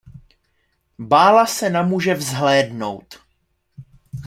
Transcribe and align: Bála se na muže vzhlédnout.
Bála 0.99 1.45
se 1.45 1.69
na 1.69 1.83
muže 1.83 2.13
vzhlédnout. 2.13 3.19